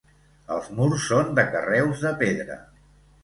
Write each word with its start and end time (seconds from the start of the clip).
Els 0.55 0.69
murs 0.77 1.03
són 1.11 1.29
de 1.39 1.45
carreus 1.55 2.01
de 2.07 2.13
pedra. 2.25 2.57